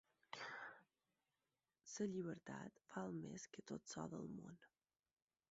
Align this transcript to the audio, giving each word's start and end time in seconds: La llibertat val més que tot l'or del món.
La 1.89 2.07
llibertat 2.13 2.81
val 2.95 3.15
més 3.19 3.47
que 3.53 3.67
tot 3.75 3.95
l'or 3.95 4.13
del 4.17 4.27
món. 4.41 4.61